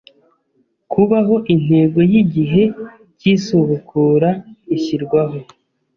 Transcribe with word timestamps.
kubaho 0.91 1.35
Intego 1.53 1.99
y 2.11 2.13
igihe 2.21 2.63
cy 3.19 3.25
isubukura 3.35 4.29
ishyirwaho 4.75 5.37